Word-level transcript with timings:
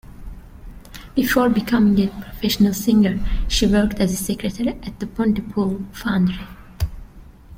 Before 1.13 1.47
becoming 1.49 1.99
a 2.03 2.07
professional 2.07 2.73
singer, 2.73 3.19
she 3.47 3.67
worked 3.67 3.99
as 3.99 4.11
a 4.11 4.15
secretary 4.15 4.69
at 4.69 4.99
the 4.99 5.05
Pontypool 5.05 5.85
foundry. 5.91 6.43